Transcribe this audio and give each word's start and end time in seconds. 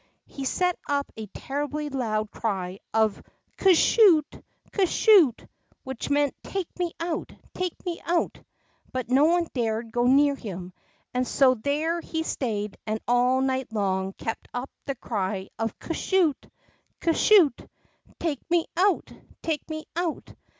He 0.25 0.45
set 0.45 0.79
up 0.89 1.11
a 1.15 1.27
terribly 1.27 1.87
loud 1.89 2.31
cry 2.31 2.79
of 2.91 3.21
Coo 3.59 3.75
shoot! 3.75 4.25
THE 4.31 4.37
ROCK 4.37 4.43
FROG 4.71 4.71
13 4.71 4.71
Coo 4.71 4.85
shoot!'' 4.91 5.47
which 5.83 6.09
meant 6.09 6.35
Take 6.41 6.79
me 6.79 6.91
out! 6.99 7.31
Take 7.53 7.75
me 7.85 8.01
ont!" 8.09 8.43
But 8.91 9.09
no 9.11 9.25
one 9.25 9.47
dared 9.53 9.91
go 9.91 10.05
near 10.07 10.33
him, 10.33 10.73
and 11.13 11.27
so 11.27 11.53
there 11.53 12.01
he 12.01 12.23
stayed, 12.23 12.79
and 12.87 12.99
all 13.07 13.41
night 13.41 13.71
long 13.71 14.13
kept 14.13 14.47
up 14.55 14.71
the 14.87 14.95
cry 14.95 15.49
of 15.59 15.77
Coo 15.77 15.93
shoot! 15.93 16.47
Coo 16.99 17.13
shoot! 17.13 17.69
Take 18.19 18.41
me 18.49 18.65
out! 18.77 19.11
Take 19.43 19.69
me 19.69 19.85
out 19.95 20.33